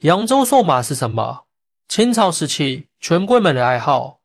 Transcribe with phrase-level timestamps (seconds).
[0.00, 1.44] 扬州瘦马是什么？
[1.86, 4.20] 清朝时期权贵们的爱好，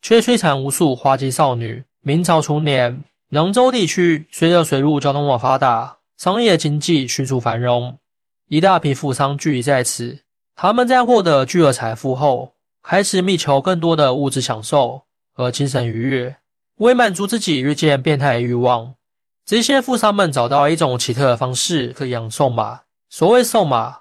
[0.00, 1.84] 却摧残无数花季少女。
[2.00, 7.98] 明朝初年，扬州地区随着水陆交通的发达，商业经济迅速繁荣，
[8.46, 10.20] 一大批富商聚集在此。
[10.56, 15.02] 他们在获得巨额财富后，开始觅求更多的物质享受
[15.34, 16.36] 和精神愉悦，
[16.76, 18.94] 为满足自己日渐变态的欲望。
[19.44, 22.80] 这些富商们找到一种奇特的方式，可以养瘦马。
[23.10, 24.00] 所谓瘦马。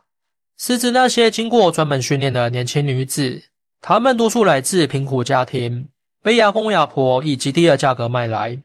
[0.57, 3.43] 是指那些经过专门训练的年轻女子，
[3.79, 5.87] 她们多数来自贫苦家庭，
[6.23, 8.57] 被牙公牙婆以极低的价格卖来，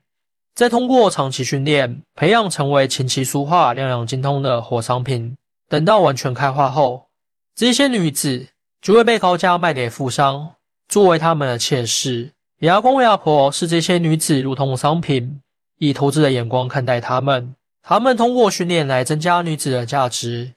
[0.55, 5.37] 再通过长期训练培养成为琴棋书画样样精通的活商品。
[5.69, 7.09] 等到完全开化后，
[7.55, 8.47] 这些女子
[8.80, 10.55] 就会被高价卖给富商，
[10.88, 12.33] 作为他们的妾室。
[12.61, 15.41] 牙公牙婆视这些女子如同商品，
[15.79, 17.55] 以投资的眼光看待她们。
[17.83, 20.52] 他们通过训练来增加女子的价值。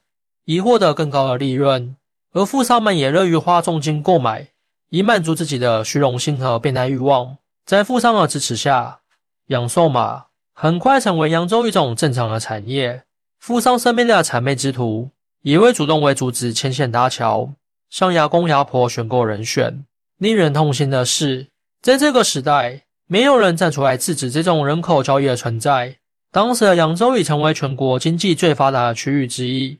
[0.45, 1.95] 以获得更高的利润，
[2.31, 4.47] 而富商们也乐于花重金购买，
[4.89, 7.37] 以满足自己的虚荣心和变态欲望。
[7.65, 8.99] 在富商的支持下，
[9.47, 13.03] 养瘦马很快成为扬州一种正常的产业。
[13.39, 15.09] 富商身边的谄媚之徒
[15.41, 17.49] 也会主动为主子牵线搭桥，
[17.89, 19.83] 向牙公牙婆选购人选。
[20.17, 21.47] 令人痛心的是，
[21.81, 25.97] 在这个时代，没有人站出来制止这种人口交易的存在。
[26.31, 29.79] 当时的扬州已成为全国经济最发达的区域之一。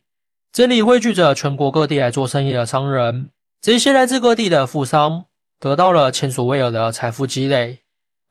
[0.56, 5.25] 这里汇聚着全国各地来做生意的商人，这些来自各地的富商
[5.59, 7.80] 得到了前所未有的财富积累，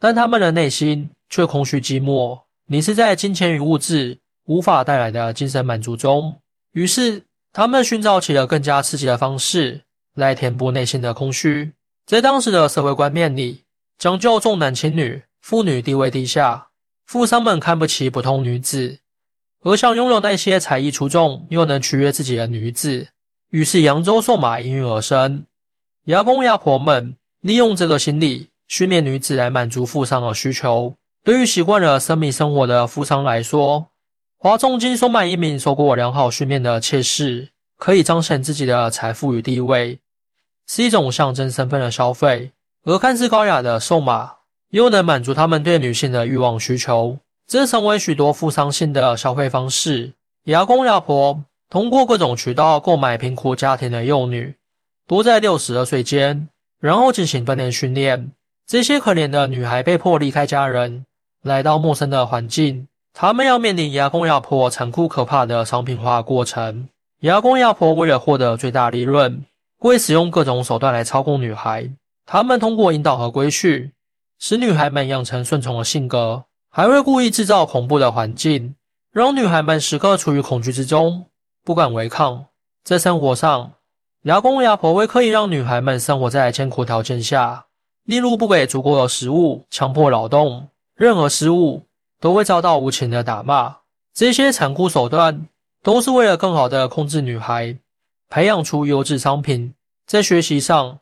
[0.01, 2.41] 但他们的内心却空虚寂寞。
[2.67, 4.17] 你是在金钱与物质
[4.47, 6.35] 无法带来的精神满足中，
[6.73, 7.23] 于是
[7.53, 9.83] 他们寻找起了更加刺激的方式
[10.15, 11.73] 来填补内心的空虚。
[12.07, 13.65] 在当时的社会观念里，
[13.99, 16.69] 讲究重男轻女，妇女地位低下，
[17.05, 19.01] 富商们看不起普通女子。
[19.65, 23.09] 而想拥有那些才艺出众又能取悦自己的女子，
[23.49, 25.47] 于是扬州瘦马应运而生。
[26.05, 30.95] 牙公牙婆们利用这个心理训练女子来满足富商的需求。
[31.25, 33.87] 对于习惯了生命生活的富商来说，
[34.37, 39.99] 花重金收买一名受过良好训练的妾室，可以彰显自己的财富与地位，
[40.67, 42.53] 是一种象征身份的消费。
[42.85, 44.31] 而看似高雅的瘦马，
[44.69, 47.17] 又能满足他们对女性的欲望需求。
[47.47, 50.13] 这成为许多富商性的消费方式。
[50.45, 54.55] 牙公牙婆通过各种渠道购买贫苦家庭的幼女，
[55.07, 56.49] 多在六十二岁间，
[56.81, 58.33] 然后进行锻炼训练。
[58.67, 61.05] 这些可怜的女孩被迫离开家人，
[61.43, 66.89] 来到陌生的环境，她们要面临牙公牙婆残酷可怕的商品化过程。
[67.21, 69.45] 牙公牙婆为了获得最大利润，
[69.79, 71.91] 会使用各种手段来操控女孩。
[72.27, 73.93] 他们通过引导和规训，
[74.39, 76.45] 使女孩们养成顺从的性格。
[76.77, 78.75] 还会故意制造恐怖的环境，
[79.13, 81.27] 让女孩们时刻处于恐惧之中，
[81.63, 82.47] 不敢违抗。
[82.83, 83.75] 在生活上，
[84.23, 87.67] 牙公牙婆会刻意让女孩们生活在艰苦条件下，
[88.03, 91.85] 例如不给足够的食物，强迫劳动，任何失误
[92.19, 93.77] 都会遭到无情的打骂。
[94.13, 95.47] 这些残酷手段
[95.81, 97.79] 都是为了更好的控制女孩，
[98.29, 99.73] 培养出优质商品。
[100.09, 100.99] 在学习上，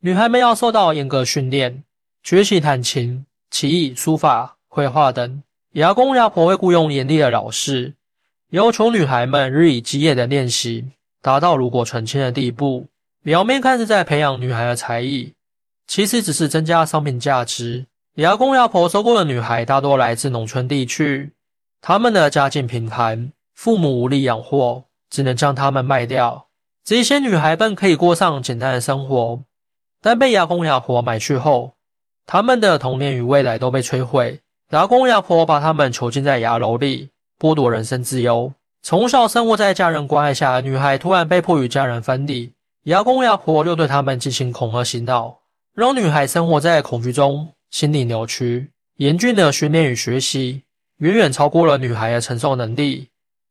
[0.00, 1.84] 女孩们要受到严格训练，
[2.24, 4.56] 学习弹琴、棋艺、书法。
[4.74, 7.92] 绘画等，牙公牙婆会雇佣严厉的老师，
[8.52, 12.86] 要求女孩们日以继夜的练习，达到炉火纯青的地步。
[13.22, 15.34] 表面看是在培养女孩的才艺，
[15.86, 17.84] 其实只是增加商品价值。
[18.14, 21.30] 牙公牙婆收购的女孩大多来自农村地区，
[21.82, 26.46] 她们的家境贫寒，父母无力养活，只能将她们卖掉。
[26.82, 29.42] 这些女孩们可以过上简单的生活，
[30.00, 31.74] 但被牙公牙婆买去后，
[32.24, 34.40] 她们的童年与未来都被摧毁。
[34.72, 38.54] 牙公牙婆把他们囚禁在牙楼里，剥夺人身自由。
[38.82, 42.50] 从小生活在家人关爱下女孩，突然被迫与家人分离。
[42.84, 45.40] 牙公牙婆又对他们进行恐吓洗脑，
[45.74, 48.70] 让女孩生活在恐惧中，心理扭曲。
[48.96, 50.62] 严峻的训练与学习
[50.98, 53.08] 远远超过了女孩的承受能力。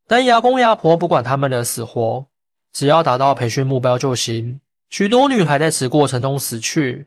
[0.07, 2.25] 但牙公牙婆不管他们的死活，
[2.73, 4.59] 只要达到培训目标就行。
[4.89, 7.05] 许多女孩在此过程中死去，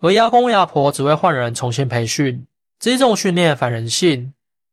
[0.00, 2.46] 而牙公牙婆只会换人重新培训。
[2.80, 4.32] 这种训练反人性，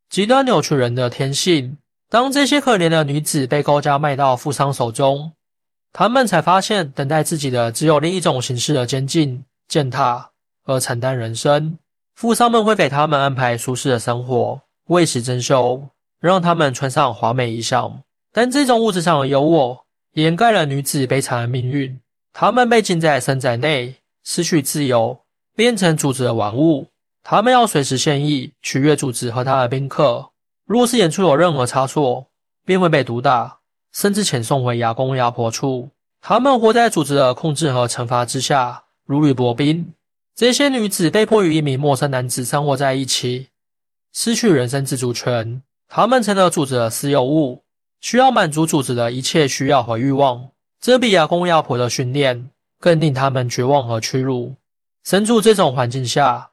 [0.10, 1.78] 极端扭曲人的天性。
[2.07, 5.31] 当这些可怜的女子被高价卖到富商手中，
[5.92, 10.30] 他们才发现，等待自己的只有另一种形式的监禁、践踏
[10.63, 11.80] 和惨淡人生。
[12.13, 15.81] 富商们会给他们安排舒适的生活，为时珍馐，
[16.22, 17.92] 让他们穿上华美衣裳。
[18.31, 19.80] 但这种物质上的优渥，
[20.13, 22.00] 掩盖了女子悲惨的命运。
[22.31, 25.18] 他们被禁在深宅内，失去自由，
[25.56, 26.86] 变成主子的玩物。
[27.27, 30.30] 他们要随时献艺，取悦组织和他的宾客。
[30.63, 32.27] 若是演出有任何差错，
[32.63, 33.57] 便会被毒打，
[33.92, 35.89] 甚至遣送回牙公牙婆处。
[36.22, 39.92] 他们活在组织的控制和惩罚之下，如履薄冰。
[40.36, 43.48] 这些女子被迫与一名陌生男子生活在一起，
[44.13, 45.63] 失去人身自主权。
[45.88, 47.63] 他们成了组织的私有物，
[48.01, 50.50] 需要满足组织的一切需要和欲望。
[50.80, 54.54] 这比牙公亚婆的训练更令他们绝望和屈辱。
[55.04, 56.51] 身处这种环境下，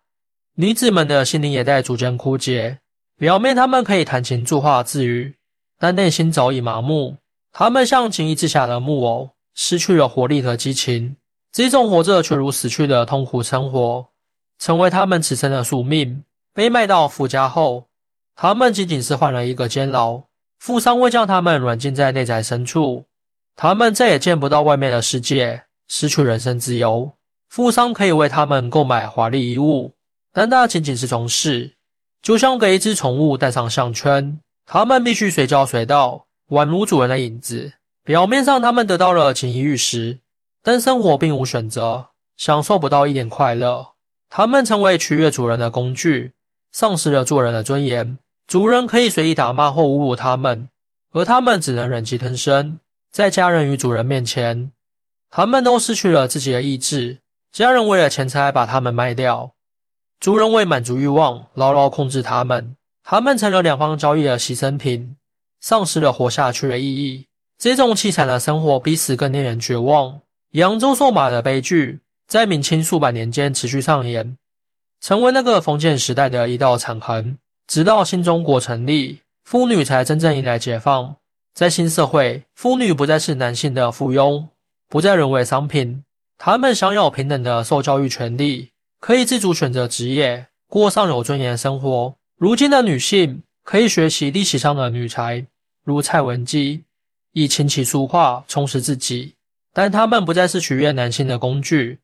[0.55, 2.79] 女子们的心灵也在逐渐枯竭。
[3.17, 5.35] 表面她们可以弹琴、作画自娱，
[5.79, 7.17] 但内心早已麻木。
[7.53, 11.17] 她们像情意之下的木偶，失去了活力和激情。
[11.51, 14.07] 这种活着却如死去的痛苦生活，
[14.59, 16.25] 成为他们此生的宿命。
[16.55, 17.87] 被卖到富家后，
[18.35, 20.23] 他们仅仅是换了一个监牢。
[20.59, 23.05] 富商会将他们软禁在内宅深处，
[23.57, 27.11] 他们再也见不到外面的世界，失去人身自由。
[27.49, 29.93] 富商可以为他们购买华丽衣物，
[30.33, 31.73] 但那仅仅是从事，
[32.23, 34.39] 就像给一只宠物戴上项圈。
[34.65, 37.73] 他们必须随叫随到，宛如主人的影子。
[38.05, 40.19] 表面上，他们得到了锦衣玉食。
[40.63, 42.07] 但生活并无选择，
[42.37, 43.89] 享受不到一点快乐。
[44.31, 46.33] 他们成为取悦主人的工具，
[46.71, 48.17] 丧失了做人的尊严。
[48.47, 50.69] 主人可以随意打骂或侮辱他们，
[51.13, 52.79] 而他们只能忍气吞声。
[53.11, 54.71] 在家人与主人面前，
[55.31, 57.19] 他们都失去了自己的意志。
[57.53, 59.53] 家人为了钱财把他们卖掉，
[60.23, 62.77] 族人为满足欲望牢牢控制他们。
[63.03, 65.17] 他们成了两方交易的牺牲品，
[65.61, 67.27] 丧失了活下去的意义。
[67.59, 70.21] 这种凄惨的生活比死更令人绝望。
[70.53, 71.99] 扬州瘦马的悲剧
[72.29, 74.37] 在明清数百年间持续上演，
[75.01, 77.37] 成为那个封建时代的一道惨痕。
[77.67, 81.17] 直到新中国成立，妇女才真正迎来解放。
[81.53, 84.47] 在新社会，妇女不再是男性的附庸，
[84.89, 86.05] 不再沦为商品，
[86.39, 88.71] 她们享有平等的受教育权利，
[89.03, 92.15] 可以自主选择职业，过上有尊严的生活。
[92.39, 95.45] 如今的女性可以学习历史上的女才，
[95.85, 96.85] 如蔡文姬，
[97.33, 99.35] 以琴棋书画充实自己。
[99.75, 101.99] 但他们不再是取悦男性的工具，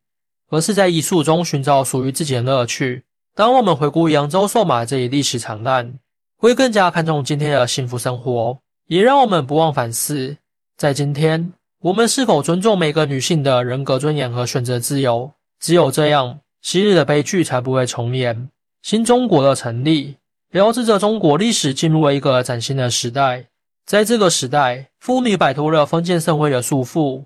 [0.50, 3.05] 而是在艺术中寻找属于自己的乐趣。
[3.37, 6.00] 当我们回顾扬州瘦马这一历史长案，
[6.37, 8.59] 会更加看重今天的幸福生活，
[8.89, 10.37] 也让我们不忘反思：
[10.77, 15.31] 在今天，我们是否尊重每个女性的人格尊严和选择自由？
[15.61, 18.49] 只有这样，昔日的悲剧才不会重演。
[18.83, 20.17] 新中国的成立，
[20.51, 23.47] 标志着中国历史进入了一个崭新的时代。
[23.85, 27.25] 在这个时代，妇女摆脱了封建社会的束缚。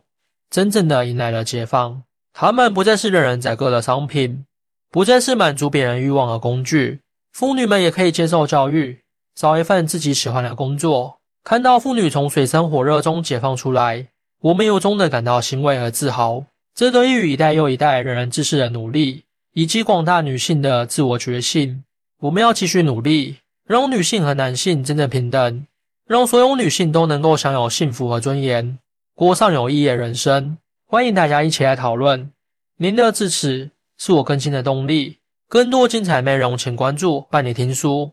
[0.49, 2.03] 真正的迎来了解放，
[2.33, 4.45] 他们不再是任人宰割的商品，
[4.91, 7.01] 不再是满足别人欲望的工具。
[7.33, 9.01] 妇女们也可以接受教育，
[9.35, 11.17] 找一份自己喜欢的工作。
[11.43, 14.09] 看到妇女从水深火热中解放出来，
[14.43, 16.45] 我们由衷的感到欣慰和自豪。
[16.75, 21.85] 这得益于一代又一代人人志士的努力，以及广大女性的自我觉醒。
[22.21, 23.37] 我们要继续努力，
[23.67, 25.67] 让女性和男性真正平等，
[26.07, 28.79] 让所有女性都能够享有幸福和尊严。
[29.15, 32.31] 过上有意义的人生，欢迎大家一起来讨论。
[32.79, 35.19] 您的支持是我更新的动力。
[35.49, 38.13] 更多精彩内容，请关注伴你听书。